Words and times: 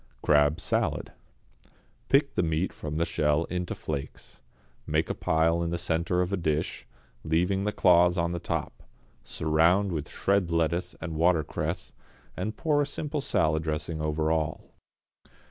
=Crab, 0.23 0.59
Salad.= 0.59 1.11
Pick 2.09 2.33
the 2.33 2.41
meat 2.41 2.73
from 2.73 2.97
the 2.97 3.05
shell 3.05 3.43
into 3.51 3.75
flakes, 3.75 4.39
make 4.87 5.11
a 5.11 5.13
pile 5.13 5.61
in 5.61 5.69
the 5.69 5.77
centre 5.77 6.21
of 6.21 6.33
a 6.33 6.37
dish, 6.37 6.87
leaving 7.23 7.65
the 7.65 7.71
claws 7.71 8.17
on 8.17 8.31
the 8.31 8.39
top; 8.39 8.81
surround 9.23 9.91
with 9.91 10.09
shred 10.09 10.49
lettuce 10.49 10.95
and 11.01 11.17
watercress, 11.17 11.93
and 12.35 12.57
pour 12.57 12.81
a 12.81 12.87
simple 12.87 13.21
salad 13.21 13.61
dressing 13.61 14.01
over 14.01 14.31
all. 14.31 14.71